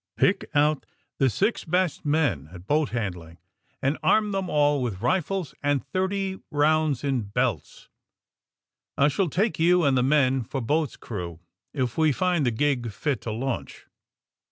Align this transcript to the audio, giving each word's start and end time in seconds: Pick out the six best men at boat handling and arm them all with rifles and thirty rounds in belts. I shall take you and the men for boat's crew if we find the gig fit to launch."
Pick 0.17 0.49
out 0.55 0.87
the 1.19 1.29
six 1.29 1.63
best 1.63 2.05
men 2.07 2.49
at 2.51 2.65
boat 2.65 2.89
handling 2.89 3.37
and 3.83 3.99
arm 4.01 4.31
them 4.31 4.49
all 4.49 4.81
with 4.81 5.03
rifles 5.03 5.53
and 5.61 5.85
thirty 5.85 6.39
rounds 6.49 7.03
in 7.03 7.21
belts. 7.25 7.87
I 8.97 9.09
shall 9.09 9.29
take 9.29 9.59
you 9.59 9.83
and 9.83 9.95
the 9.95 10.01
men 10.01 10.41
for 10.43 10.59
boat's 10.59 10.95
crew 10.97 11.39
if 11.71 11.99
we 11.99 12.11
find 12.11 12.47
the 12.47 12.49
gig 12.49 12.91
fit 12.91 13.21
to 13.21 13.31
launch." 13.31 13.85